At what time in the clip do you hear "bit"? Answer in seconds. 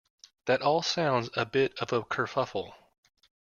1.45-1.77